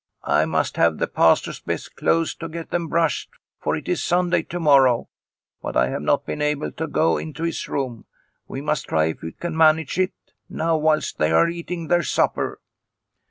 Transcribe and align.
"I 0.23 0.45
must 0.45 0.77
have 0.77 0.97
the 0.97 1.05
Pastor's 1.05 1.59
best 1.59 1.95
clothes 1.95 2.33
to 2.37 2.49
get 2.49 2.71
them 2.71 2.87
brushed, 2.87 3.29
for 3.59 3.75
it 3.75 3.87
is 3.87 4.03
Sunday 4.03 4.41
to 4.41 4.59
morrow, 4.59 5.09
but 5.61 5.77
I 5.77 5.89
have 5.89 6.01
not 6.01 6.25
been 6.25 6.41
able 6.41 6.71
to 6.71 6.87
go 6.87 7.19
into 7.19 7.43
his 7.43 7.67
room. 7.69 8.05
We 8.47 8.61
must 8.61 8.87
try, 8.87 9.09
if 9.09 9.21
we 9.21 9.33
can 9.33 9.55
manage 9.55 9.99
it, 9.99 10.13
now 10.49 10.75
whilst 10.75 11.19
they 11.19 11.31
are 11.31 11.47
eating 11.47 11.87
their 11.87 12.01
supper." 12.01 12.59